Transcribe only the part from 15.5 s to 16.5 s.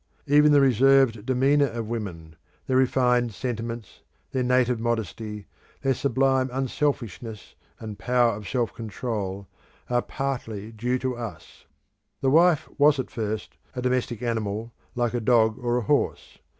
or a horse.